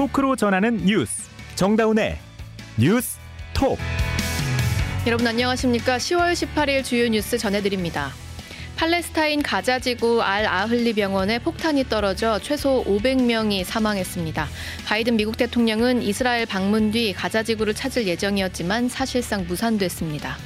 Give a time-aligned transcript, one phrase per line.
[0.00, 2.16] talk로 전하는 뉴스 정다운의
[2.78, 3.18] 뉴스
[3.52, 3.78] 톡
[5.06, 5.98] 여러분 안녕하십니까?
[5.98, 8.10] 10월 18일 주요 뉴스 전해드립니다.
[8.76, 14.48] 팔레스타인 가자지구 알 아흘리 병원에 폭탄이 떨어져 최소 500명이 사망했습니다.
[14.86, 20.38] 바이든 미국 대통령은 이스라엘 방문 뒤 가자지구를 찾을 예정이었지만 사실상 무산됐습니다.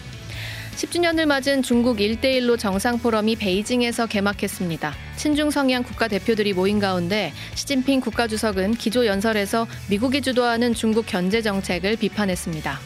[0.75, 4.93] 10주년을 맞은 중국 일대일로 정상 포럼이 베이징에서 개막했습니다.
[5.17, 11.97] 친중 성향 국가 대표들이 모인 가운데 시진핑 국가주석은 기조 연설에서 미국이 주도하는 중국 견제 정책을
[11.97, 12.81] 비판했습니다.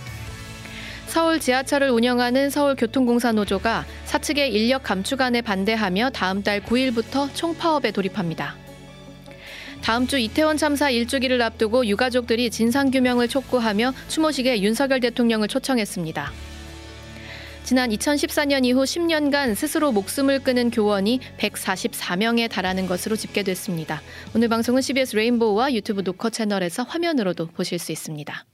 [1.06, 8.54] 서울 지하철을 운영하는 서울교통공사 노조가 사측의 인력 감축안에 반대하며 다음 달 9일부터 총파업에 돌입합니다.
[9.80, 16.30] 다음 주 이태원 참사 일주기를 앞두고 유가족들이 진상규명을 촉구하며 추모식에 윤석열 대통령을 초청했습니다.
[17.68, 24.00] 지난 2014년 이후 10년간 스스로 목숨을 끊은 교원이 144명에 달하는 것으로 집계됐습니다.
[24.34, 28.46] 오늘 방송은 CBS 레인보우와 유튜브 노커 채널에서 화면으로도 보실 수 있습니다.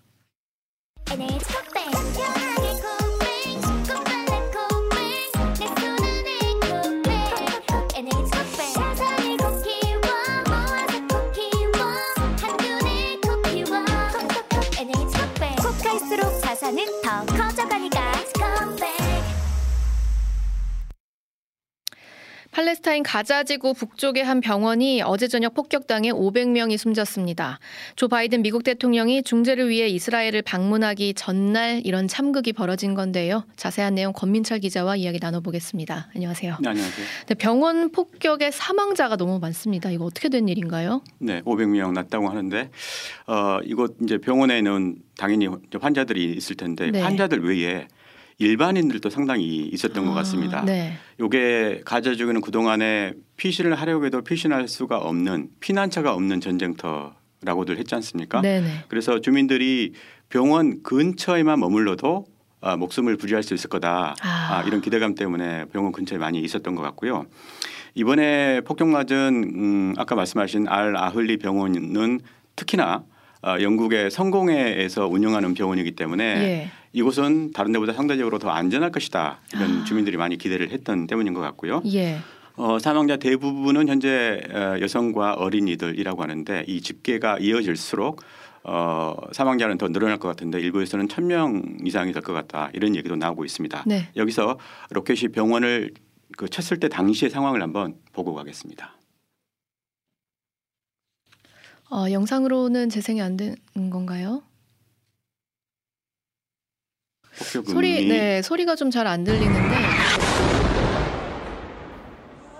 [22.54, 27.58] 팔레스타인 가자지구 북쪽의 한 병원이 어제 저녁 폭격당해 500명이 숨졌습니다.
[27.96, 33.44] 조 바이든 미국 대통령이 중재를 위해 이스라엘을 방문하기 전날 이런 참극이 벌어진 건데요.
[33.56, 36.10] 자세한 내용 권민철 기자와 이야기 나눠보겠습니다.
[36.14, 36.58] 안녕하세요.
[36.60, 37.06] 네, 안녕하세요.
[37.26, 39.90] 네, 병원 폭격의 사망자가 너무 많습니다.
[39.90, 41.02] 이거 어떻게 된 일인가요?
[41.18, 42.70] 네, 500명 났다고 하는데
[43.26, 45.48] 어, 이곳 이제 병원에는 당연히
[45.80, 47.00] 환자들이 있을 텐데 네.
[47.00, 47.88] 환자들 외에
[48.38, 50.64] 일반인들도 상당히 있었던 아, 것 같습니다.
[50.64, 50.94] 네.
[51.20, 58.40] 요게 가자지구는 그동안에 피신을 하려고 해도 피신할 수가 없는 피난처가 없는 전쟁터라고들 했지 않습니까?
[58.40, 58.84] 네네.
[58.88, 59.92] 그래서 주민들이
[60.28, 62.26] 병원 근처에만 머물러도
[62.60, 64.48] 아, 목숨을 부지할 수 있을 거다 아.
[64.50, 67.26] 아, 이런 기대감 때문에 병원 근처에 많이 있었던 것 같고요.
[67.94, 72.20] 이번에 폭격 맞은 음, 아까 말씀하신 알 아흘리 병원은
[72.56, 73.04] 특히나
[73.42, 76.70] 어, 영국의 성공회에서 운영하는 병원이기 때문에 예.
[76.94, 79.84] 이곳은 다른 데보다 상대적으로 더 안전할 것이다 이런 아.
[79.84, 81.82] 주민들이 많이 기대를 했던 때문인 것 같고요.
[81.92, 82.18] 예.
[82.56, 88.22] 어, 사망자 대부분은 현재 어, 여성과 어린이들이라고 하는데 이 집계가 이어질수록
[88.62, 93.16] 어, 사망자는 더 늘어날 것 같은데 일부에서는 천 명 이상이 될 것 같다 이런 얘기도
[93.16, 93.84] 나오고 있습니다.
[93.86, 94.08] 네.
[94.16, 94.58] 여기서
[94.90, 95.92] 로켓이 병원을
[96.38, 98.96] 그 쳤을 때 당시의 상황을 한번 보고 가겠습니다.
[101.90, 103.56] 어, 영상으로는 재생이 안 되는
[103.90, 104.42] 건가요?
[107.36, 109.76] 소리 네 소리가 좀 잘 안 들리는데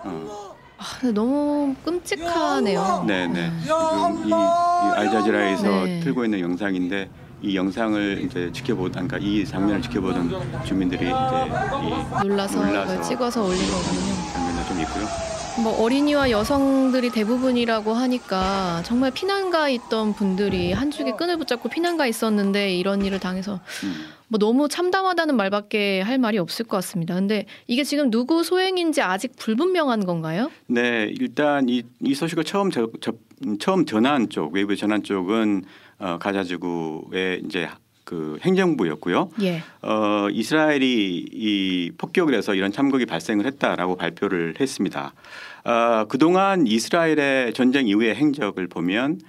[0.05, 0.55] 어.
[0.79, 3.05] 아, 너무 끔찍하네요.
[3.07, 3.33] 네네.
[3.33, 3.51] 네.
[3.51, 3.53] 네.
[3.63, 4.33] 지금 이, 이
[4.97, 6.01] 알자지라에서 네.
[6.01, 7.09] 틀고 있는 영상인데
[7.43, 13.61] 이 영상을 이제 지켜보던 그러니까 이 장면을 지켜보던 주민들이 이제 이 놀라서, 놀라서 찍어서 올린
[13.71, 14.33] 거군요.
[14.33, 15.07] 장면도 좀 있고요.
[15.63, 22.75] 뭐 어린이와 여성들이 대부분이라고 하니까 정말 피난가 있던 분들이 한 줄기 끈을 붙잡고 피난가 있었는데
[22.75, 23.61] 이런 일을 당해서
[24.35, 27.15] 뭐 너무 참담하다는 말밖에 할 말이 없을 것 같습니다.
[27.15, 30.51] 근데 이게 지금 누구 소행인지 아직 불분명한 건가요?
[30.67, 33.13] 네, 일단 이, 이 소식을 처음 저, 저,
[33.61, 35.63] 처음 전한 쪽 외부 전한 쪽은
[36.01, 37.69] 어, 가자지구의 이제
[38.03, 39.31] 그 행정부였고요.
[39.43, 39.63] 예.
[39.83, 45.15] 어, 이스라엘이 이 폭격을 해서 이런 참극이 발생을 했다라고 발표를 했습니다.
[45.65, 49.21] 어, 그동안 이스라엘의 전쟁 이후의 행적을 보면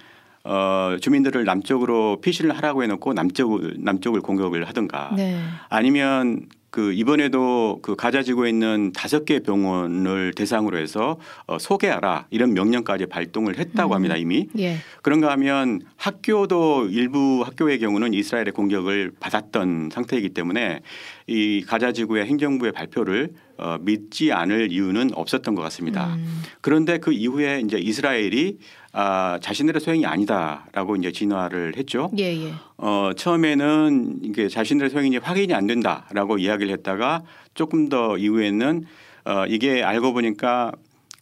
[0.46, 5.38] 어, 주민들을 남쪽으로 피신을 하라고 해놓고 남쪽을 남쪽을 공격을 하든가 네.
[5.68, 12.52] 아니면 그 이번에도 그 가자 지구에 있는 다섯 개 병원을 대상으로 해서 어, 소개하라 이런
[12.52, 13.94] 명령까지 발동을 했다고 음.
[13.94, 14.48] 합니다 이미.
[14.58, 14.76] 예.
[15.00, 20.82] 그런가 하면 학교도 일부 학교의 경우는 이스라엘의 공격을 받았던 상태이기 때문에
[21.28, 26.14] 이 가자 지구의 행정부의 발표를 어, 믿지 않을 이유는 없었던 것 같습니다.
[26.14, 26.42] 음.
[26.60, 28.58] 그런데 그 이후에 이제 이스라엘이
[28.92, 32.10] 아, 자신들의 소행이 아니다라고 이제 진화를 했죠.
[32.18, 32.52] 예, 예.
[32.78, 37.24] 어, 처음에는 이게 자신들의 소행이 확인이 안 된다라고 이야기를 했다가
[37.54, 38.84] 조금 더 이후에는
[39.24, 40.72] 어, 이게 알고 보니까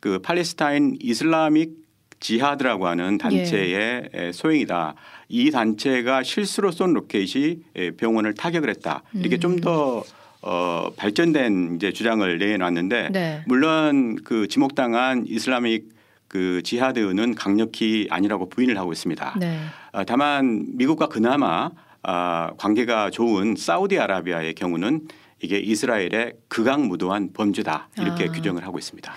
[0.00, 1.83] 그 팔레스타인 이슬라믹
[2.24, 4.32] 지하드라고 하는 단체의 예.
[4.32, 4.94] 소행이다.
[5.28, 7.58] 이 단체가 실수로 쏜 로켓이
[7.98, 9.02] 병원을 타격을 했다.
[9.12, 9.40] 이렇게 음.
[9.40, 10.02] 좀더
[10.40, 13.42] 어, 발전된 이제 주장을 내놨는데 네.
[13.46, 15.92] 물론 그 지목당한 이슬라믹
[16.26, 19.36] 그 지하드는 강력히 아니라고 부인을 하고 있습니다.
[19.38, 19.58] 네.
[19.92, 21.70] 어, 다만 미국과 그나마
[22.02, 25.08] 아, 관계가 좋은 사우디아라비아의 경우는
[25.42, 28.32] 이게 이스라엘의 극악무도한 범죄다 이렇게 아.
[28.32, 29.12] 규정을 하고 있습니다.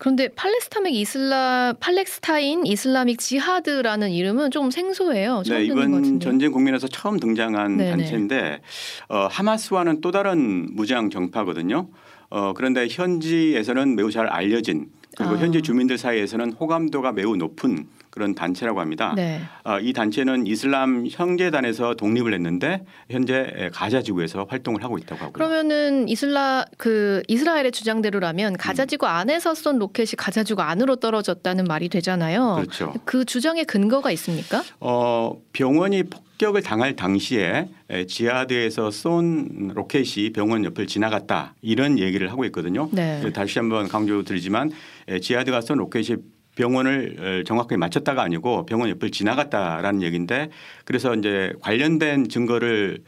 [0.00, 5.42] 그런데 팔레스타믹 이슬람 팔레스타인 이슬람믹 지하드라는 이름은 좀 생소해요.
[5.46, 7.90] 네, 이번 전쟁 국면에서 처음 등장한 네네.
[7.90, 8.62] 단체인데
[9.10, 11.90] 어, 하마스와는 또 다른 무장 정파거든요.
[12.30, 14.86] 어, 그런데 현지에서는 매우 잘 알려진
[15.18, 15.36] 그리고 아.
[15.36, 19.12] 현지 주민들 사이에서는 호감도가 매우 높은 그런 단체라고 합니다.
[19.16, 19.40] 네.
[19.64, 25.32] 어, 이 단체는 이슬람 형제단에서 독립을 했는데 현재 가자 지구에서 활동을 하고 있다고 하고요.
[25.32, 29.10] 그러면은 이슬라 그 이스라엘의 주장대로라면 가자 지구 음.
[29.10, 32.56] 안에서 쏜 로켓이 가자 지구 안으로 떨어졌다는 말이 되잖아요.
[32.56, 32.94] 그렇죠.
[33.04, 34.62] 그 주장에 근거가 있습니까?
[34.80, 37.68] 어, 병원이 폭격을 당할 당시에
[38.08, 42.88] 지하드에서 쏜 로켓이 병원 옆을 지나갔다 이런 얘기를 하고 있거든요.
[42.92, 43.22] 네.
[43.32, 44.72] 다시 한번 강조드리지만
[45.20, 46.16] 지하드가 쏜 로켓이
[46.56, 50.50] 병원을 정확하게 맞췄다가 아니고 병원 옆을 지나갔다라는 얘기인데
[50.84, 53.04] 그래서 이제 관련된 증거를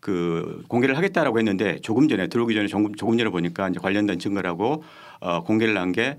[0.00, 4.84] 그 공개를 하겠다라고 했는데 조금 전에 들어오기 전에 조금, 조금 전에 보니까 이제 관련된 증거라고
[5.20, 6.18] 어, 공개를 한 게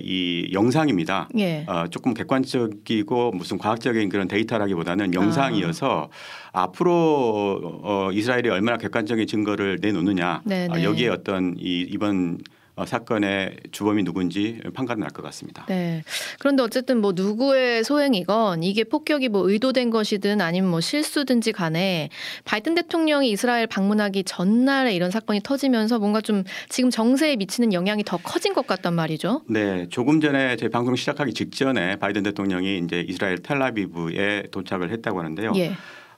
[0.00, 1.28] 이 영상입니다.
[1.36, 1.64] 예.
[1.68, 6.08] 어, 조금 객관적이고 무슨 과학적인 그런 데이터라기보다는 영상이어서
[6.52, 6.62] 아.
[6.62, 10.40] 앞으로 어, 이스라엘이 얼마나 객관적인 증거를 내놓느냐
[10.72, 12.38] 어, 여기에 어떤 이 이번
[12.78, 15.64] 어, 사건의 주범이 누군지 판가름 날 것 같습니다.
[15.66, 16.04] 네.
[16.38, 22.08] 그런데 어쨌든 뭐 누구의 소행이건 이게 폭격이 뭐 의도된 것이든 아니면 뭐 실수든지 간에
[22.44, 28.16] 바이든 대통령이 이스라엘 방문하기 전날에 이런 사건이 터지면서 뭔가 좀 지금 정세에 미치는 영향이 더
[28.18, 29.42] 커진 것 같단 말이죠.
[29.48, 29.88] 네.
[29.90, 35.52] 조금 전에 제 방송 시작하기 직전에 바이든 대통령이 이제 이스라엘 텔라비브에 도착을 했다고 하는데요.
[35.56, 35.72] 예.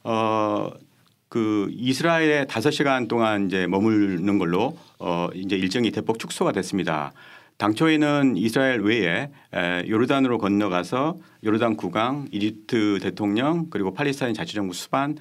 [0.05, 0.71] 어,
[1.31, 7.13] 그 이스라엘에 다섯 시간 동안 이제 머무르는 걸로 어 이제 일정이 대폭 축소가 됐습니다.
[7.57, 9.29] 당초에는 이스라엘 외에
[9.87, 15.19] 요르단으로 건너가서 요르단 국왕, 이집트 대통령 그리고 팔레스타인 자치정부 수반과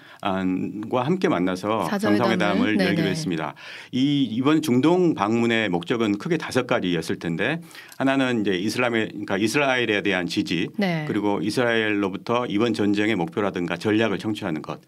[0.93, 2.89] 함께 만나서 정상회담을 네네.
[2.89, 3.53] 열기로 했습니다.
[3.91, 7.61] 이 이번 중동 방문의 목적은 크게 다섯 가지였을 텐데
[7.97, 11.05] 하나는 이제 이슬람의 그러니까 이스라엘에 대한 지지 네.
[11.07, 14.79] 그리고 이스라엘로부터 이번 전쟁의 목표라든가 전략을 청취하는 것.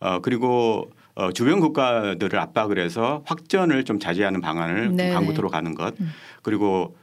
[0.00, 5.10] 어, 그리고 어, 주변 국가들을 압박을 해서 확전을 좀 자제하는 방안을 네.
[5.12, 6.12] 강구토로 가는 것 음.
[6.42, 6.96] 그리고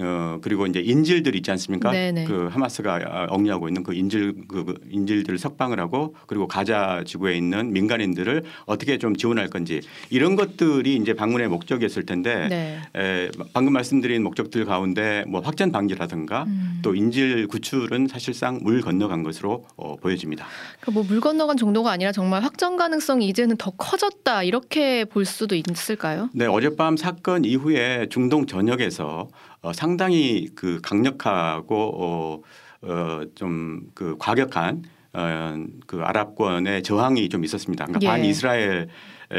[0.00, 1.90] 어 그리고 이제 인질들 있지 않습니까?
[1.92, 2.24] 네네.
[2.24, 8.42] 그 하마스가 억류하고 있는 그 인질 그 인질들을 석방을 하고 그리고 가자 지구에 있는 민간인들을
[8.66, 12.80] 어떻게 좀 지원할 건지 이런 것들이 이제 방문의 목적이었을 텐데 네.
[12.96, 16.80] 에, 방금 말씀드린 목적들 가운데 뭐 확전 방지라든가 음.
[16.82, 20.46] 또 인질 구출은 사실상 물 건너간 것으로 어, 보여집니다.
[20.80, 26.28] 그러니까 뭐물 건너간 정도가 아니라 정말 확전 가능성이 이제는 더 커졌다 이렇게 볼 수도 있을까요?
[26.32, 29.28] 네 어젯밤 사건 이후에 중동 전역에서
[29.64, 32.40] 어, 상당히 그 강력하고 어,
[32.82, 34.82] 어, 좀 그 과격한
[35.14, 37.86] 어, 그 아랍권의 저항이 좀 있었습니다.
[37.86, 38.06] 그러니까 예.
[38.08, 38.88] 반 이스라엘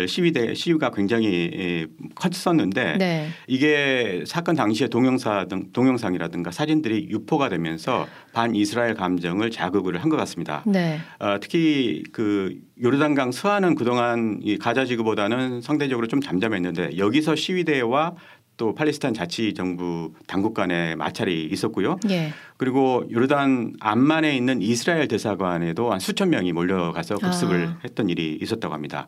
[0.07, 3.27] 시위대 시위가 굉장히 컸었는데 네.
[3.48, 10.18] 이게 사건 당시에 동영상 등 동영상이라든가 사진들이 유포가 되면서 반 이스라엘 감정을 자극을 한 것
[10.18, 10.63] 같습니다.
[10.66, 11.00] 네.
[11.19, 18.16] 어, 특히 그 요르단강 서안은 그동안 이 가자 지구보다는 상대적으로 좀 잠잠했는데 여기서 시위대와
[18.57, 21.98] 또 팔레스타인 자치 정부 당국 간의 마찰이 있었고요.
[22.10, 22.31] 예.
[22.57, 27.78] 그리고 요르단 암만에 있는 이스라엘 대사관에도 한 수천 명이 몰려가서 급습을 아.
[27.84, 29.07] 했던 일이 있었다고 합니다.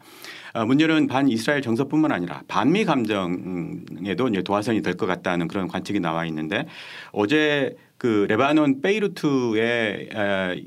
[0.53, 6.25] 아, 문제는 반 이스라엘 정서뿐만 아니라 반미 감정에도 도화선이 될 것 같다는 그런 관측이 나와
[6.25, 6.65] 있는데
[7.11, 10.09] 어제 그 레바논 베이루트에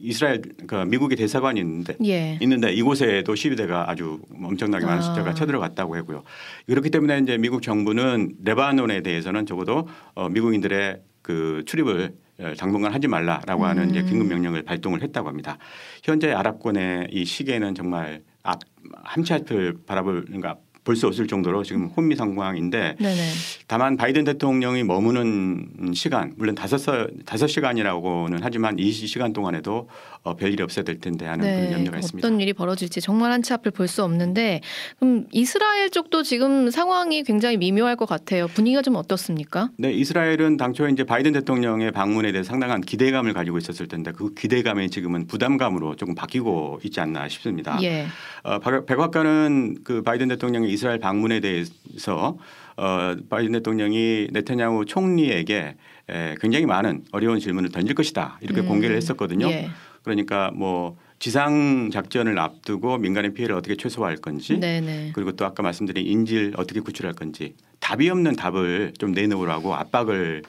[0.01, 2.39] 이스라엘 그 미국의 대사관이 있는데 예.
[2.41, 5.03] 있는데 이곳에도 시위대가 아주 엄청나게 많은 아.
[5.03, 6.25] 숫자가 쳐들어갔다고 하고요.
[6.67, 12.15] 그렇기 때문에 이제 미국 정부는 레바논에 대해서는 적어도 어 미국인들의 그 출입을
[12.59, 13.91] 당분간 하지 말라라고 하는 음.
[13.91, 15.59] 이제 긴급 명령을 발동을 했다고 합니다.
[16.03, 18.61] 현재 아랍권의 이 시계는 정말 앞
[19.05, 23.31] 한치 앞을 바라볼 그러니까 볼 수 없을 정도로 지금 혼미 상황인데 네네.
[23.67, 26.79] 다만 바이든 대통령이 머무는 시간 물론 다섯
[27.25, 29.89] 다섯 시간이라고는 하지만 이 시간 동안에도
[30.23, 31.57] 어, 별일이 없어야 될 텐데 하는 네.
[31.61, 32.27] 그런 염려가 있습니다.
[32.27, 34.61] 어떤 일이 벌어질지 정말 한치 앞을 볼 수 없는데
[34.99, 38.47] 그럼 이스라엘 쪽도 지금 상황이 굉장히 미묘할 것 같아요.
[38.47, 39.71] 분위기가 좀 어떻습니까?
[39.79, 44.91] 네, 이스라엘은 당초에 이제 바이든 대통령의 방문에 대해 상당한 기대감을 가지고 있었을 텐데 그 기대감이
[44.91, 47.79] 지금은 부담감으로 조금 바뀌고 있지 않나 싶습니다.
[47.83, 48.07] 예.
[48.45, 52.39] 어, 백악관은 그 바이든 대통령의 이스라엘 방문에 대해서
[52.77, 55.77] 어, 바이든 대통령이 네타냐후 총리에게
[56.09, 58.69] 에, 굉장히 많은 어려운 질문을 던질 것이다 이렇게 음.
[58.69, 59.49] 공개를 했었거든요.
[59.49, 59.69] 예.
[60.03, 65.13] 그러니까 뭐 지상 작전을 앞두고 민간의 피해를 어떻게 최소화할 건지 네네.
[65.15, 70.43] 그리고 또 아까 말씀드린 인질 어떻게 구출할 건지 답이 없는 답을 좀 내놓으라고 압박을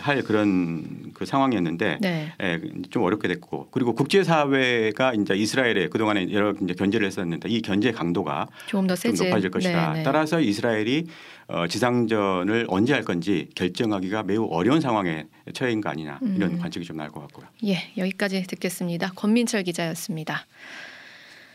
[0.00, 2.32] 할 그런 그 상황이었는데 네.
[2.42, 7.92] 예, 좀 어렵게 됐고 그리고 국제사회가 이제 이스라엘에 그동안에 여러 이제 견제를 했었는데 이 견제
[7.92, 9.92] 강도가 좀더좀 높아질 것이다.
[9.92, 10.04] 네네.
[10.04, 11.06] 따라서 이스라엘이
[11.46, 16.58] 어, 지상전을 언제 할 건지 결정하기가 매우 어려운 상황에 처해 있는 거 아니냐 이런 음.
[16.58, 17.46] 관측이 좀 나올 것 같고요.
[17.64, 19.12] 예, 여기까지 듣겠습니다.
[19.14, 20.46] 권민철 기자였습니다.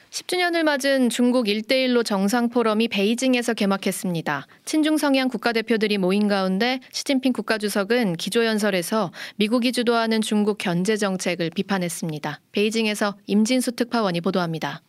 [0.10, 4.48] 10주년을 맞은 중국 일대일로 정상 포럼이 베이징에서 개막했습니다.
[4.66, 12.42] 친중 성향 국가대표들이 모인 가운데 시진핑 국가주석은 기조연설에서 미국이 주도하는 중국 견제 정책을 비판했습니다.
[12.52, 14.82] 베이징에서 임진수 특파원이 보도합니다.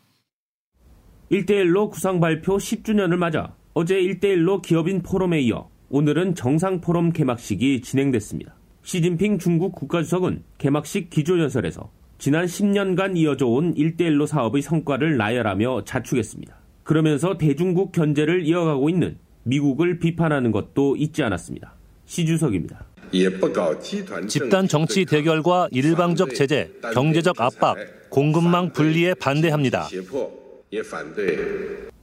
[1.28, 8.54] 일대일로 구상 발표 10주년을 맞아 어제 일대일로 기업인 포럼에 이어 오늘은 정상 포럼 개막식이 진행됐습니다.
[8.82, 16.54] 시진핑 중국 국가주석은 개막식 기조연설에서 지난 10년간 이어져 온 1대1로 사업의 성과를 나열하며 자축했습니다.
[16.82, 21.74] 그러면서 대중국 견제를 이어가고 있는 미국을 비판하는 것도 잊지 않았습니다.
[22.06, 22.84] 시 주석입니다.
[24.28, 27.76] 집단 정치 대결과 일방적 제재, 경제적 압박,
[28.10, 29.88] 공급망 분리에 반대합니다.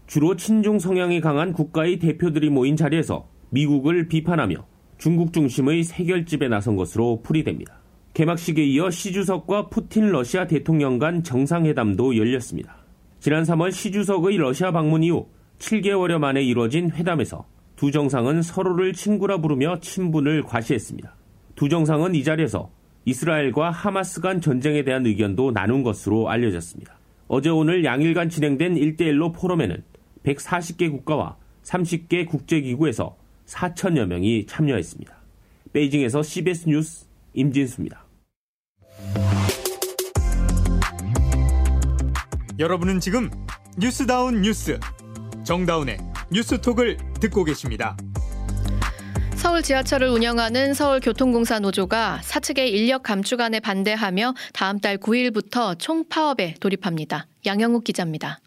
[0.08, 4.56] 주로 친중 성향이 강한 국가의 대표들이 모인 자리에서 미국을 비판하며
[4.98, 7.82] 중국 중심의 세결집에 나선 것으로 풀이됩니다.
[8.14, 12.78] 개막식에 이어 시 주석과 푸틴 러시아 대통령 간 정상회담도 열렸습니다.
[13.20, 15.28] 지난 3월 시 주석의 러시아 방문 이후
[15.60, 17.46] 7개월여 만에 이뤄진 회담에서
[17.76, 21.16] 두 정상은 서로를 친구라 부르며 친분을 과시했습니다.
[21.56, 22.72] 두 정상은 이 자리에서
[23.04, 26.98] 이스라엘과 하마스 간 전쟁에 대한 의견도 나눈 것으로 알려졌습니다.
[27.28, 29.84] 어제 오늘 양일간 진행된 1대1로 포럼에는
[30.24, 35.16] 140개 국가와 30개 국제기구에서 4천여 명이 참여했습니다.
[35.74, 38.06] 베이징에서 CBS 뉴스 임진수입니다.
[42.60, 43.30] 여러분은 지금
[43.78, 44.80] 뉴스다운 뉴스
[45.44, 45.98] 정다운의
[46.32, 47.96] 뉴스톡을 듣고 계십니다.
[49.36, 57.28] 서울 지하철을 운영하는 서울교통공사 노조가 사측의 인력 감축안에 반대하며 다음 달 9일부터 총파업에 돌입합니다.
[57.46, 58.40] 양영욱 기자입니다.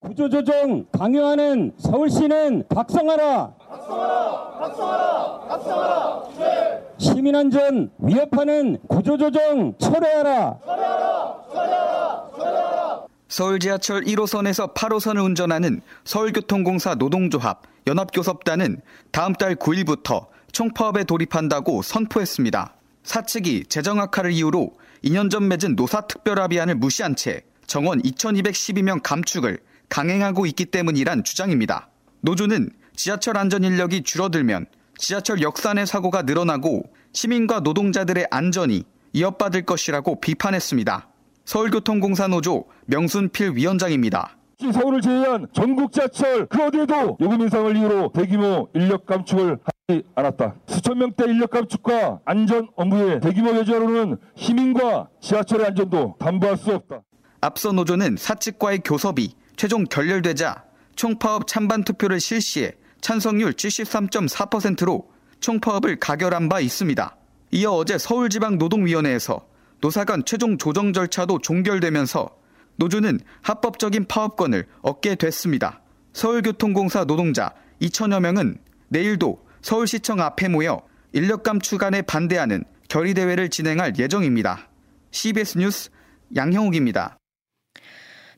[0.00, 3.52] 구조조정 강요하는 서울시는 박성하라.
[3.68, 4.50] 박성하라.
[4.58, 5.40] 박성하라.
[5.46, 6.22] 박성하라.
[6.38, 6.82] 네.
[6.96, 10.58] 시민안전 위협하는 구조조정 철회하라.
[10.64, 11.36] 철회하라.
[11.52, 12.28] 철회하라.
[12.34, 13.04] 철회하라.
[13.28, 18.80] 서울 지하철 1호선에서 8호선을 운전하는 서울교통공사 노동조합 연합교섭단은
[19.10, 22.74] 다음 달 9일부터 총파업에 돌입한다고 선포했습니다.
[23.02, 24.72] 사측이 재정 악화를 이유로
[25.04, 29.58] 2년 전 맺은 노사특별합의안을 무시한 채 정원 2212명 감축을
[29.90, 31.90] 강행하고 있기 때문이란 주장입니다.
[32.22, 34.66] 노조는 지하철 안전 인력이 줄어들면
[34.96, 41.08] 지하철 역산의 사고가 늘어나고 시민과 노동자들의 안전이 이어받을 것이라고 비판했습니다.
[41.44, 44.36] 서울교통공사 노조 명순필 위원장입니다.
[44.60, 50.54] 서울을 제외한 전국 지하철 그 어디에도 요금 인상을 이유로 대규모 인력 감축을 하지 않았다.
[50.68, 57.00] 수천 명대 인력 감축과 안전 업무에 대규모 여지하로는 시민과 지하철의 안전도 담보할 수 없다.
[57.40, 60.64] 앞서 노조는 사측과의 교섭이 최종 결렬되자
[60.96, 67.16] 총파업 찬반 투표를 실시해 찬성률 73.4%로 총파업을 가결한 바 있습니다.
[67.50, 69.46] 이어 어제 서울지방노동위원회에서
[69.82, 72.30] 노사 간 최종 조정 절차도 종결되면서
[72.76, 75.82] 노조는 합법적인 파업권을 얻게 됐습니다.
[76.14, 77.52] 서울교통공사 노동자
[77.82, 78.56] 2천여 명은
[78.88, 80.80] 내일도 서울시청 앞에 모여
[81.12, 84.70] 인력 감축안에 반대하는 결의대회를 진행할 예정입니다.
[85.10, 85.90] CBS 뉴스
[86.34, 87.19] 양형욱입니다.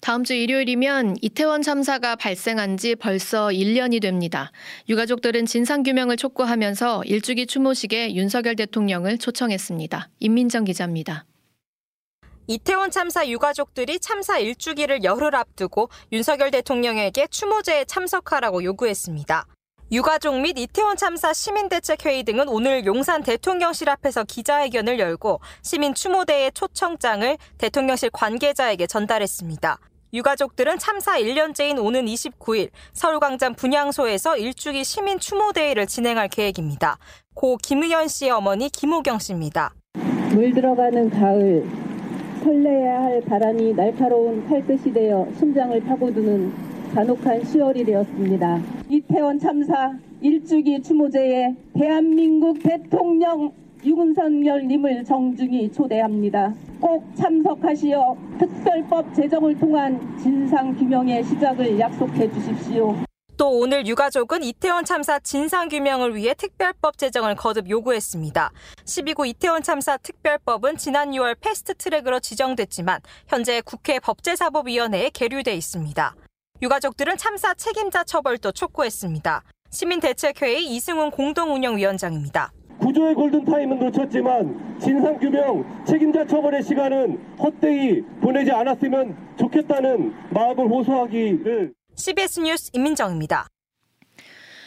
[0.02, 4.50] 다음 주 일요일이면 이태원 참사가 발생한 지 벌써 1년이 됩니다.
[4.88, 10.08] 유가족들은 진상규명을 촉구하면서 일주기 추모식에 윤석열 대통령을 초청했습니다.
[10.18, 11.24] 임민정 기자입니다.
[12.48, 19.46] 이태원 참사 유가족들이 참사 일주기를 열흘 앞두고 윤석열 대통령에게 추모제에 참석하라고 요구했습니다.
[19.92, 27.38] 유가족 및 이태원 참사 시민대책회의 등은 오늘 용산 대통령실 앞에서 기자회견을 열고 시민 추모대의 초청장을
[27.58, 29.78] 대통령실 관계자에게 전달했습니다.
[30.14, 36.98] 유가족들은 참사 1년째인 오는 29일 서울광장 분향소에서 일주기 시민 추모대회를 진행할 계획입니다.
[37.32, 39.72] 고 김의현 씨의 어머니 김호경 씨입니다.
[40.34, 41.66] 물 들어가는 가을,
[42.42, 46.52] 설레야 할 바람이 날카로운 칼끝이 되어 심장을 파고드는
[46.94, 48.62] 간혹한 10월이 되었습니다.
[48.90, 53.50] 이태원 참사 일주기 추모제에 대한민국 대통령
[53.84, 56.54] 유근선열님을 정중히 초대합니다.
[56.80, 62.94] 꼭 참석하시어 특별법 제정을 통한 진상규명의 시작을 약속해 주십시오.
[63.36, 68.52] 또 오늘 유가족은 이태원 참사 진상규명을 위해 특별법 제정을 거듭 요구했습니다.
[68.84, 76.14] 12구 이태원 참사 특별법은 지난 6월 fast track으로 지정됐지만 현재 국회 법제사법위원회에 계류돼 있습니다.
[76.62, 79.42] 유가족들은 참사 책임자 처벌도 촉구했습니다.
[79.70, 82.52] 시민대책회의 이승훈 공동운영위원장입니다.
[82.82, 92.70] 구조의 골든타임은 놓쳤지만 진상규명 책임자 처벌의 시간은 헛되이 보내지 않았으면 좋겠다는 마음을 호소하기를 CBS 뉴스
[92.72, 93.46] 임민정입니다.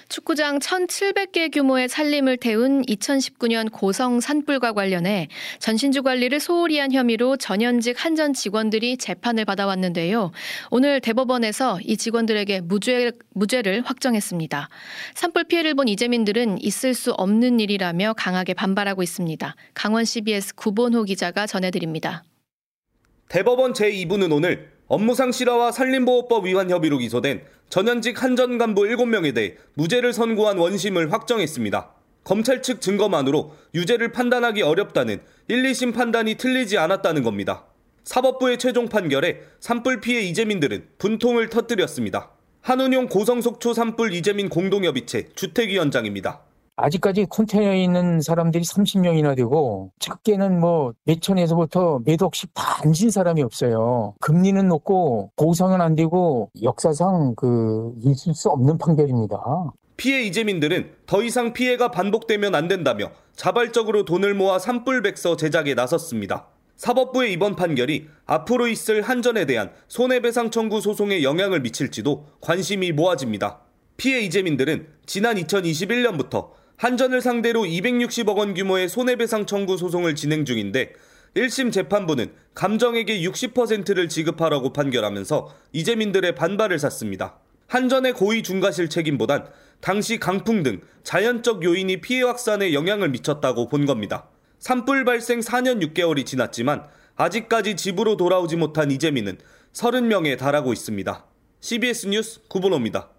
[0.07, 5.27] 축구장 1,700개 규모의 살림을 태운 2019년 고성 산불과 관련해
[5.59, 10.31] 전신주 관리를 소홀히 한 혐의로 전현직 한전 직원들이 재판을 받아왔는데요.
[10.69, 14.69] 오늘 대법원에서 이 직원들에게 무죄, 무죄를 확정했습니다.
[15.15, 19.55] 산불 피해를 본 이재민들은 있을 수 없는 일이라며 강하게 반발하고 있습니다.
[19.73, 22.23] 강원 CBS 구본호 기자가 전해드립니다.
[23.27, 30.13] 대법원 제2부는 오늘 업무상 실화와 산림보호법 위반 혐의로 기소된 전현직 한전 간부 7명에 대해 무죄를
[30.13, 31.91] 선고한 원심을 확정했습니다.
[32.23, 37.65] 검찰 측 증거만으로 유죄를 판단하기 어렵다는 1, 2심 판단이 틀리지 않았다는 겁니다.
[38.03, 42.29] 사법부의 최종 판결에 산불 피해 이재민들은 분통을 터뜨렸습니다.
[42.61, 46.41] 한운용 고성속초 산불 이재민 공동협의체 주택위원장입니다.
[46.77, 54.15] 아직까지 컨테이너에 있는 사람들이 30명이나 되고 작게는 뭐 몇천에서부터 몇 억씩 다 앉은 사람이 없어요.
[54.19, 59.37] 금리는 높고 보상은 안 되고 역사상 그 있을 수 없는 판결입니다.
[59.97, 66.47] 피해 이재민들은 더 이상 피해가 반복되면 안 된다며 자발적으로 돈을 모아 산불백서 제작에 나섰습니다.
[66.75, 73.61] 사법부의 이번 판결이 앞으로 있을 한전에 대한 손해배상 청구 소송에 영향을 미칠지도 관심이 모아집니다.
[73.95, 80.93] 피해 이재민들은 지난 2021년부터 한전을 상대로 260억 원 규모의 손해배상 청구 소송을 진행 중인데
[81.35, 87.39] 1심 재판부는 감정액의 60%를 지급하라고 판결하면서 이재민들의 반발을 샀습니다.
[87.67, 89.47] 한전의 고의 중과실 책임보단
[89.81, 94.29] 당시 강풍 등 자연적 요인이 피해 확산에 영향을 미쳤다고 본 겁니다.
[94.59, 96.83] 산불 발생 4년 6개월이 지났지만
[97.15, 99.37] 아직까지 집으로 돌아오지 못한 이재민은
[99.73, 101.25] 30명에 달하고 있습니다.
[101.59, 103.14] CBS 뉴스 구본호입니다.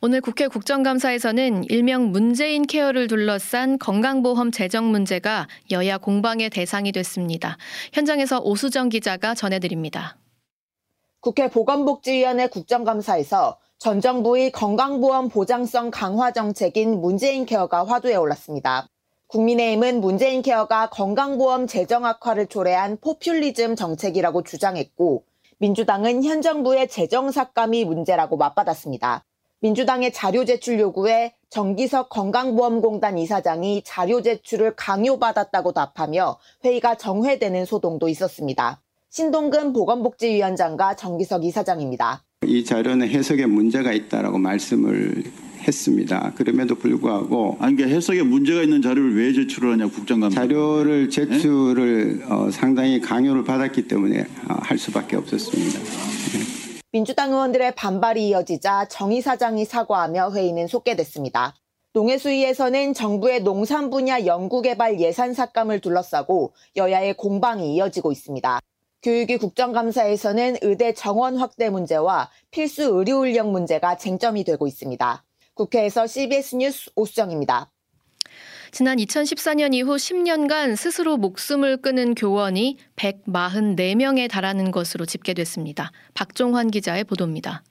[0.00, 7.56] 오늘 국회 국정감사에서는 일명 문재인 케어를 둘러싼 건강보험 재정 문제가 여야 공방의 대상이 됐습니다.
[7.92, 10.16] 현장에서 오수정 기자가 전해드립니다.
[11.20, 18.86] 국회 보건복지위원회 국정감사에서 전 정부의 건강보험 보장성 강화 정책인 문재인 케어가 화두에 올랐습니다.
[19.26, 25.24] 국민의힘은 문재인 케어가 건강보험 재정 악화를 초래한 포퓰리즘 정책이라고 주장했고
[25.58, 29.24] 민주당은 현 정부의 재정 삭감이 문제라고 맞받았습니다.
[29.60, 38.80] 민주당의 자료 제출 요구에 정기석 건강보험공단 이사장이 자료 제출을 강요받았다고 답하며 회의가 정회되는 소동도 있었습니다.
[39.10, 42.22] 신동근 보건복지위원장과 정기석 이사장입니다.
[42.46, 45.24] 이 자료는 해석에 문제가 있다라고 말씀을
[45.66, 46.32] 했습니다.
[46.36, 52.24] 그럼에도 불구하고 아니 그러니까 해석에 문제가 있는 자료를 왜 제출을 하냐 국정감사 자료를 제출을 네?
[52.28, 55.80] 어, 상당히 강요를 받았기 때문에 어, 할 수밖에 없었습니다.
[56.90, 61.54] 민주당 의원들의 반발이 이어지자 정 이사장이 사과하며 회의는 속개됐습니다.
[61.92, 68.60] 농해수위에서는 정부의 농산 분야 연구개발 예산 삭감을 둘러싸고 여야의 공방이 이어지고 있습니다.
[69.02, 75.24] 교육위 국정감사에서는 의대 정원 확대 문제와 필수 의료 인력 문제가 쟁점이 되고 있습니다.
[75.52, 77.70] 국회에서 CBS 뉴스 오수정입니다.
[78.70, 85.90] 지난 2014년 이후 10년간 스스로 목숨을 끊은 교원이 144명에 달하는 것으로 집계됐습니다.
[86.14, 87.62] 박종환 기자의 보도입니다.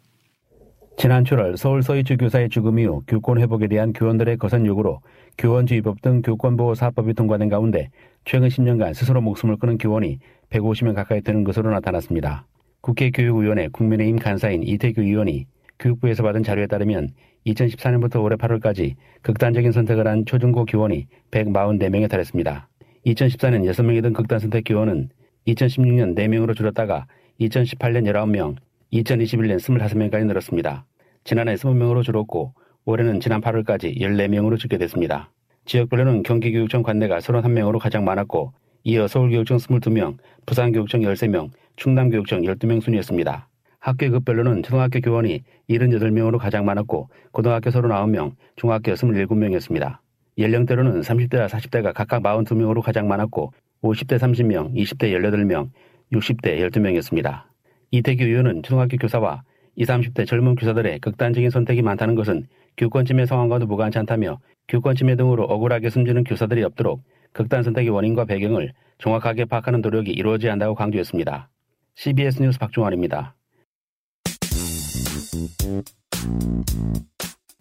[0.98, 5.02] 지난 7월 서울 서희주 교사의 죽음 이후 교권 회복에 대한 교원들의 거센 요구로
[5.38, 7.90] 교원주의법 등 교권보호사법이 통과된 가운데
[8.26, 10.18] 최근 10년간 스스로 목숨을 끊은 교원이
[10.50, 12.48] 150명 가까이 되는 것으로 나타났습니다.
[12.82, 15.46] 국회 교육위원회 국민의힘 간사인 이태규 의원이
[15.80, 17.10] 교육부에서 받은 자료에 따르면
[17.46, 22.70] 2014년부터 올해 8월까지 극단적인 선택을 한 초중고 교원이 144명에 달했습니다.
[23.06, 25.10] 2014년 6명이던 극단 선택 교원은
[25.48, 27.08] 2016년 4명으로 줄었다가
[27.40, 28.56] 2018년 19명,
[28.92, 30.86] 2021년 25명까지 늘었습니다.
[31.24, 32.54] 지난해 20명으로 줄었고
[32.86, 35.32] 올해는 지난 8월까지 14명으로 줄게 됐습니다.
[35.66, 43.47] 지역별로는 경기교육청 관내가 31명으로 가장 많았고 이어 서울교육청 22명, 부산교육청 13명, 충남교육청 12명 순이었습니다.
[43.80, 50.00] 학교급별로는 초등학교 교원이 78명으로 가장 많았고 고등학교 39명, 중학교 27명이었습니다.
[50.38, 55.70] 연령대로는 30대와 40대가 각각 42명으로 가장 많았고 50대 30명, 20대 18명,
[56.12, 57.44] 60대 12명이었습니다.
[57.92, 59.44] 이태규 의원은 초등학교 교사와
[59.76, 65.90] 20, 30대 젊은 교사들의 극단적인 선택이 많다는 것은 교권침해 상황과도 무관치 않다며 교권침해 등으로 억울하게
[65.90, 71.50] 숨지는 교사들이 없도록 극단 선택의 원인과 배경을 정확하게 파악하는 노력이 이루어져야 한다고 강조했습니다.
[71.96, 73.37] CBS 뉴스 박종환입니다.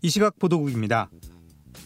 [0.02, 1.10] 이 시각 보도국입니다.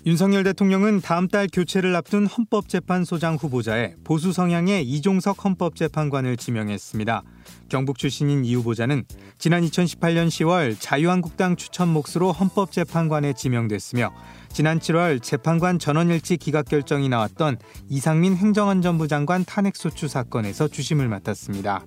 [0.06, 7.22] 윤석열 대통령은 다음 달 교체를 앞둔 헌법재판소장 후보자에 보수 성향의 이종석 헌법재판관을 지명했습니다.
[7.68, 9.04] 경북 출신인 이 후보자는
[9.38, 14.10] 지난 2018년 10월 자유한국당 추천 몫으로 헌법재판관에 지명됐으며
[14.52, 21.84] 지난 7월 재판관 전원일치 기각 결정이 나왔던 이상민 행정안전부 장관 탄핵소추 사건에서 주심을 맡았습니다.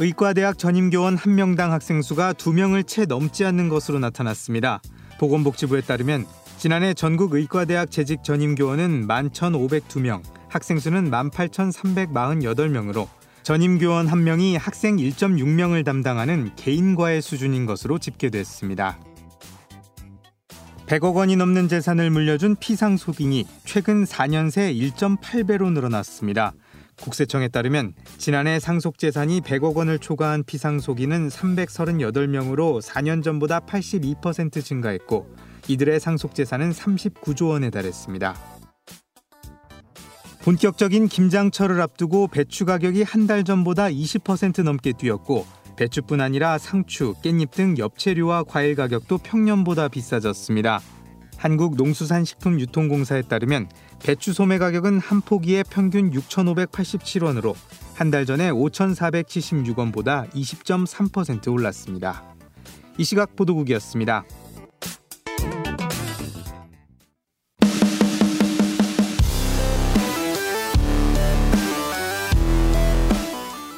[0.00, 4.80] 의과대학 전임교원 한 명당 학생 수가 두명을채 넘지 않는 것으로 나타났습니다.
[5.18, 6.24] 보건복지부에 따르면
[6.56, 13.08] 지난해 전국 의과대학 재직 전임교원은 11,502명, 학생 수는 18,348명으로
[13.42, 19.00] 전임교원 한 명이 학생 1.6명을 담당하는 개인과의 수준인 것으로 집계됐습니다.
[20.86, 26.52] 100억 원이 넘는 재산을 물려준 피상속인이 최근 4년 새 1.8배로 늘어났습니다.
[27.00, 35.26] 국세청에 따르면 지난해 상속 재산이 100억 원을 초과한 피상속인은 338명으로 4년 전보다 82% 증가했고
[35.68, 38.34] 이들의 상속 재산은 39조 원에 달했습니다.
[40.42, 47.50] 본격적인 김장철을 앞두고 배추 가격이 한 달 전보다 20% 넘게 뛰었고 배추뿐 아니라 상추, 깻잎
[47.50, 50.80] 등 엽채류와 과일 가격도 평년보다 비싸졌습니다.
[51.38, 53.68] 한국농수산식품유통공사에 따르면
[54.04, 57.54] 배추 소매 가격은 한 포기에 평균 6,587원으로
[57.94, 62.22] 한 달 전에 5,476원보다 20.3% 올랐습니다.
[62.96, 64.24] 이 시각 보도국이었습니다.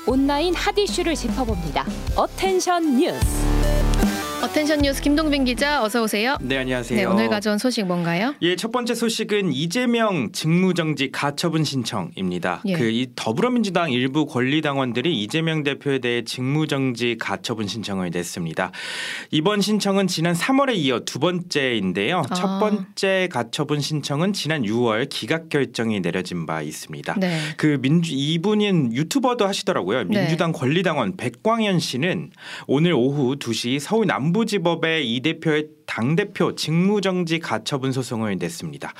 [0.06, 1.84] 온라인 hot issue를 짚어봅니다.
[2.16, 3.49] attention 뉴스.
[4.42, 6.34] attention 뉴스 김동빈 기자 어서 오세요.
[6.40, 6.98] 네 안녕하세요.
[6.98, 8.34] 네 오늘 가져온 소식 뭔가요?
[8.40, 12.62] 예 첫 번째 소식은 이재명 직무정지 가처분 신청입니다.
[12.64, 12.72] 예.
[12.72, 18.72] 그 이 더불어민주당 일부 권리당원들이 이재명 대표에 대해 직무정지 가처분 신청을 냈습니다.
[19.30, 22.22] 이번 신청은 지난 3월에 이어 두 번째인데요.
[22.30, 22.34] 아.
[22.34, 27.16] 첫 번째 가처분 신청은 지난 6월 기각 결정이 내려진 바 있습니다.
[27.18, 27.38] 네.
[27.58, 30.04] 그 민주 이분은 유튜버도 하시더라고요.
[30.04, 30.20] 네.
[30.20, 30.58] 민주당 네.
[30.58, 32.30] 권리당원 백광현 씨는
[32.66, 38.94] 오늘 오후 2시 서울 남 남부지법에 이 대표의 당대표 직무정지 가처분 소송을 냈습니다.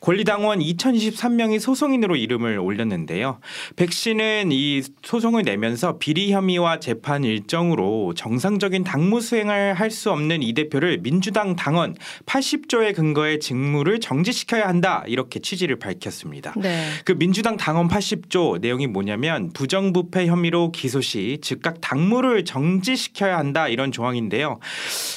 [0.00, 3.40] 권리당원 2023명이 소송인으로 이름을 올렸는데요.
[3.74, 10.42] 백 씨는 이 소송을 내면서 비리 혐의와 재판 일정으로 정상적인 당무 수행을 할 수 없는
[10.42, 11.94] 이 대표를 민주당 당원
[12.26, 16.52] 80조의 근거에 직무를 정지시켜야 한다 이렇게 취지를 밝혔습니다.
[16.56, 16.90] 네.
[17.06, 23.90] 그 민주당 당원 80조 내용이 뭐냐면 부정부패 혐의로 기소 시 즉각 당무를 정지시켜야 한다 이런
[23.90, 24.58] 조항인데요.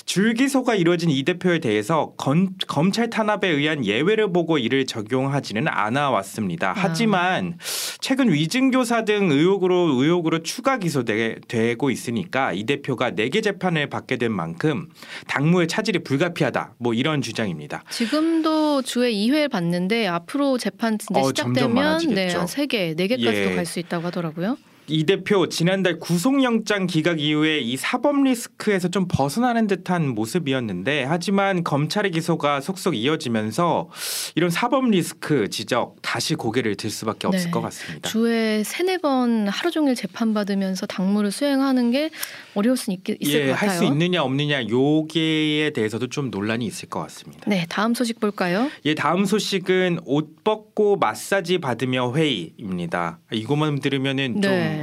[0.06, 6.72] 줄기소가 이루어진 이 대표에 대해서 건, 검찰 탄압에 의한 예외를 보고 이를 적용하지는 않아 왔습니다.
[6.72, 6.74] 아.
[6.76, 7.58] 하지만
[8.00, 14.90] 최근 위증교사 등 의혹으로 의혹으로 추가 기소되고 있으니까 이 대표가 내개 재판을 받게 된 만큼
[15.28, 16.76] 당무의 차질이 불가피하다.
[16.78, 17.84] 뭐 이런 주장입니다.
[17.90, 23.56] 지금도 주에 2회 받는데 앞으로 재판 진짜 어, 시작되면 네, 3개, 4개까지도 예.
[23.56, 24.58] 갈수 있다고 하더라고요.
[24.89, 32.12] 이 대표 지난달 구속영장 기각 이후에 이 사법 리스크에서 좀 벗어나는 듯한 모습이었는데 하지만 검찰의
[32.12, 33.89] 기소가 속속 이어지면서
[34.36, 37.52] 이런 사법 리스크 지적 다시 고개를 들 수밖에 없을 네.
[37.52, 38.10] 것 같습니다.
[38.10, 42.10] 주에 세네 번 하루 종일 재판 받으면서 당무를 수행하는 게
[42.56, 43.69] 어려울 수 있, 있을 예, 것 같아요.
[43.69, 47.43] 할수 있느냐 없느냐 요기에 대해서도 좀 논란이 있을 것 같습니다.
[47.47, 48.69] 네, 다음 소식 볼까요?
[48.86, 53.19] 예, 다음 소식은 옷 벗고 마사지 받으며 회의입니다.
[53.32, 54.41] 이것만 들으면은 네.
[54.41, 54.79] 좀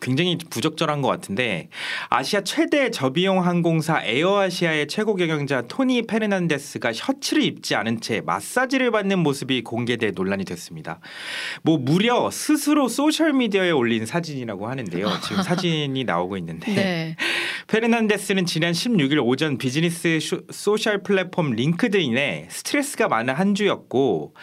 [0.00, 1.68] 굉장히 부적절한 것 같은데
[2.08, 9.18] 아시아 최대 저비용 항공사 에어아시아의 최고 경영자 토니 페르난데스가 셔츠를 입지 않은 채 마사지를 받는
[9.18, 11.00] 모습이 공개돼 논란이 됐습니다.
[11.62, 15.08] 뭐 무려 스스로 소셜 미디어에 올린 사진이라고 하는데요.
[15.22, 17.16] 지금 사진이 나오고 있는데 네.
[17.68, 20.18] 페르난데스는 지난 16일 오전 비즈니스
[20.50, 24.34] 소셜 플랫폼 링크드인에 스트레스가 많은 한 주였고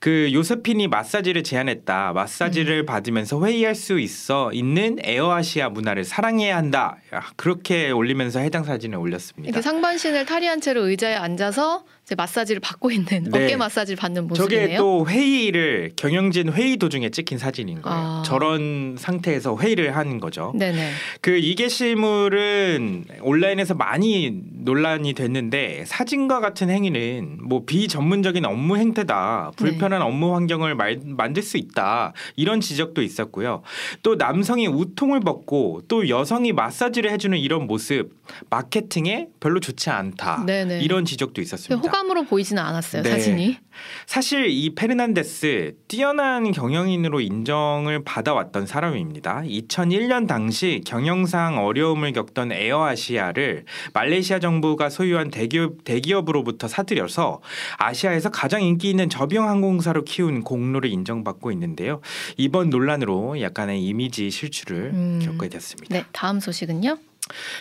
[0.00, 2.12] 그 요세핀이 마사지를 제안했다.
[2.12, 2.86] 마사지를 음.
[2.86, 6.96] 받으면서 회의할 수 있어 있는 에어아시아 문화를 사랑해야 한다.
[7.36, 9.60] 그렇게 올리면서 해당 사진을 올렸습니다.
[9.60, 13.44] 상반신을 탈의한 채로 의자에 앉아서 이제 마사지를 받고 있는 네.
[13.44, 14.66] 어깨 마사지를 받는 모습이네요.
[14.66, 17.98] 저게 또 회의를 경영진 회의 도중에 찍힌 사진인 거예요.
[17.98, 18.22] 아.
[18.26, 20.52] 저런 상태에서 회의를 하는 거죠.
[20.56, 20.90] 네네.
[21.20, 30.00] 그 이 게시물은 온라인에서 많이 논란이 됐는데 사진과 같은 행위는 뭐 비전문적인 업무 행태다, 불편한
[30.00, 30.06] 네.
[30.06, 33.62] 업무 환경을 말, 만들 수 있다 이런 지적도 있었고요.
[34.02, 38.10] 또 남성이 우통을 벗고 또 여성이 마사지를 해주는 이런 모습
[38.50, 40.80] 마케팅에 별로 좋지 않다 네네.
[40.80, 41.91] 이런 지적도 있었습니다.
[41.92, 43.10] 호감으로 보이지는 않았어요 네.
[43.10, 43.58] 사진이.
[44.06, 49.42] 사실 이 페르난데스 뛰어난 경영인으로 인정을 받아왔던 사람입니다.
[49.42, 57.40] 2001년 당시 경영상 어려움을 겪던 에어아시아를 말레이시아 정부가 소유한 대기업 대기업으로부터 사들여서
[57.78, 62.00] 아시아에서 가장 인기 있는 저비용 항공사로 키운 공로를 인정받고 있는데요.
[62.36, 65.20] 이번 논란으로 약간의 이미지 실추를 음.
[65.22, 65.94] 겪게 됐습니다.
[65.94, 66.98] 네, 다음 소식은요?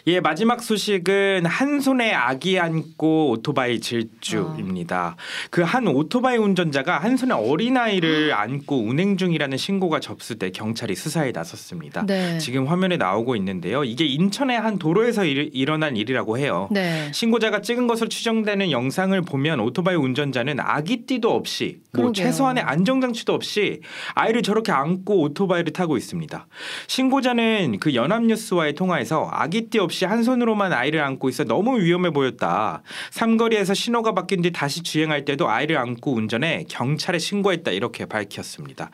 [0.07, 5.15] 예, 마지막 소식은 한 손에 아기 안고 오토바이 질주입니다.
[5.17, 5.47] 어.
[5.49, 12.05] 그한 오토바이 운전자가 한 손에 어린아이를 안고 운행 중이라는 신고가 접수돼 경찰이 수사에 나섰습니다.
[12.05, 12.37] 네.
[12.39, 13.83] 지금 화면에 나오고 있는데요.
[13.83, 16.67] 이게 인천의 한 도로에서 일, 어난 일이라고 해요.
[16.71, 17.11] 네.
[17.13, 23.81] 신고자가 찍은 것으로 추정되는 영상을 보면 오토바이 운전자는 아기띠도 없이 뭐 최소한의 안정장치도 없이
[24.15, 26.47] 아이를 저렇게 안고 오토바이를 타고 있습니다.
[26.87, 32.81] 신고자는 그 연합뉴스와의 통화에서 아기 띠 없이 한 손으로만 아이를 안고 있어 너무 위험해 보였다.
[33.11, 38.89] 삼거리에서 신호가 바뀐 뒤 다시 주행할 때도 아이를 안고 운전해 경찰에 신고했다 이렇게 밝혔습니다.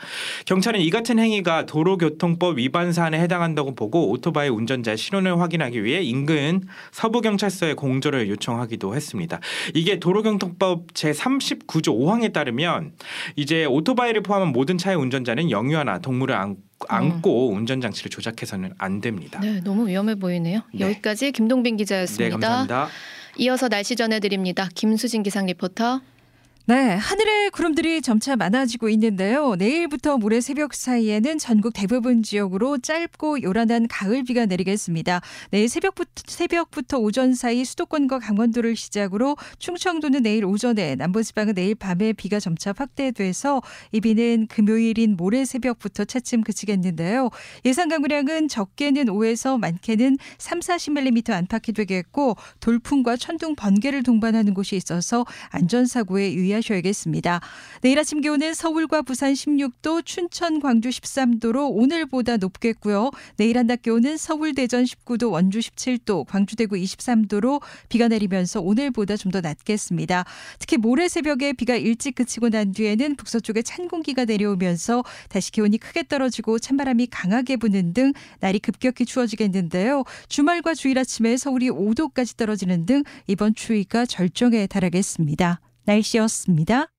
[0.46, 6.62] 경찰은 이 같은 행위가 도로교통법 위반 사안에 해당한다고 보고 오토바이 운전자의 신원을 확인하기 위해 인근
[6.92, 9.40] 서부경찰서에 공조를 요청하기도 했습니다.
[9.74, 12.94] 이게 도로교통법 제 39조 5항에 따르면
[13.36, 17.58] 이제 오토바이를 포함한 모든 차의 운전자는 영유아나 동물을 안고 안고 음.
[17.58, 19.40] 운전 장치를 조작해서는 안 됩니다.
[19.40, 20.62] 네, 너무 위험해 보이네요.
[20.74, 20.86] 네.
[20.86, 22.24] 여기까지 김동빈 기자였습니다.
[22.24, 22.88] 네, 감사합니다.
[23.38, 24.70] 이어서 날씨 전해드립니다.
[24.74, 26.02] 김수진 기상 리포터.
[26.70, 29.56] 네, 하늘에 구름들이 점차 많아지고 있는데요.
[29.56, 35.22] 내일부터 모레 새벽 사이에는 전국 대부분 지역으로 짧고 요란한 가을비가 내리겠습니다.
[35.52, 42.38] 내일 새벽부터, 새벽부터 오전 사이 수도권과 강원도를 시작으로 충청도는 내일 오전에, 남부지방은 내일 밤에 비가
[42.42, 43.62] 점차 확대돼서
[43.94, 47.30] 이 비는 금요일인 모레 새벽부터 차츰 그치겠는데요.
[47.64, 55.26] 예상 강우량은 적게는 5에서 많게는 3, 40mm 안팎이 되겠고 돌풍과 천둥 번개를 동반하는 곳이 있어서
[55.52, 57.42] 안전사고에 유의하 주의하셔야겠습니다.
[57.82, 63.12] 내일 아침 기온은 서울과 부산 16도, 춘천, 광주 13도로 오늘보다 높겠고요.
[63.38, 69.28] 내일 한낮 기온은 서울, 대전 19도, 원주 17도, 광주, 대구 23도로 비가 내리면서 오늘보다 좀
[69.28, 70.24] 더 낮겠습니다.
[70.58, 76.04] 특히 모레 새벽에 비가 일찍 그치고 난 뒤에는 북서쪽에 찬 공기가 내려오면서 다시 기온이 크게
[76.08, 80.06] 떨어지고 찬바람이 강하게 부는 등 날이 급격히 추워지겠는데요.
[80.30, 85.67] 주말과 주일 아침에 서울이 5도까지 떨어지는 등 이번 추위가 절정에 달하겠습니다.
[85.88, 86.92] 날씨였습니다.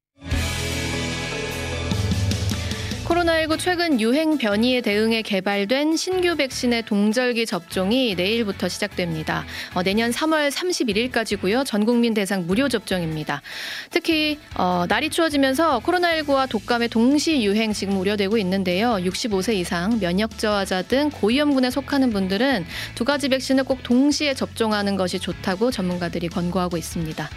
[3.18, 9.44] 코로나19 최근 유행 변이에 대응해 개발된 신규 백신의 동절기 접종이 내일부터 시작됩니다.
[9.74, 11.66] 어, 내년 3월 31일까지고요.
[11.66, 13.42] 전 국민 대상 무료 접종입니다.
[13.90, 18.98] 특히 어, 날이 추워지면서 코로나19와 독감의 동시 유행 지금 우려되고 있는데요.
[19.00, 25.18] 65세 이상 면역 저하자 등 고위험군에 속하는 분들은 두 가지 백신을 꼭 동시에 접종하는 것이
[25.18, 27.28] 좋다고 전문가들이 권고하고 있습니다.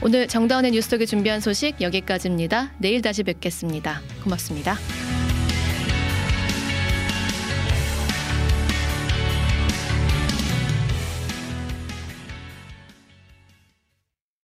[0.00, 2.72] 오늘 정다운의 뉴스톡에 준비한 소식 여기까지입니다.
[2.78, 4.00] 내일 다시 뵙겠습니다.
[4.24, 4.78] 고맙습니다.